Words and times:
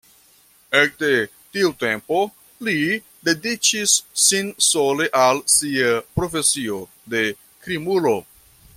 Ekde 0.77 1.09
tiu 1.57 1.67
tempo 1.83 2.21
li 2.69 2.75
dediĉis 3.29 3.95
sin 4.25 4.51
sole 4.71 5.09
al 5.27 5.45
sia 5.57 5.95
„profesio“ 6.19 6.83
de 7.17 7.25
krimulo. 7.67 8.21